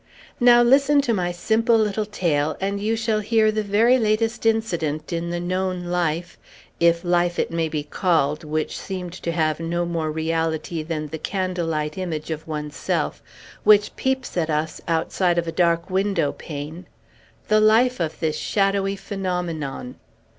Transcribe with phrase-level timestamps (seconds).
[0.39, 5.13] Now, listen to my simple little tale, and you shall hear the very latest incident
[5.13, 6.39] in the known life
[6.79, 11.19] (if life it may be called, which seemed to have no more reality than the
[11.19, 13.21] candle light image of one's self
[13.63, 16.87] which peeps at us outside of a dark windowpane)
[17.47, 19.97] the life of this shadowy phenomenon.